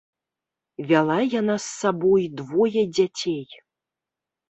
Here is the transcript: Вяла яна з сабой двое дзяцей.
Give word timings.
Вяла 0.91 1.19
яна 1.39 1.55
з 1.67 1.71
сабой 1.83 2.25
двое 2.43 2.81
дзяцей. 2.97 3.43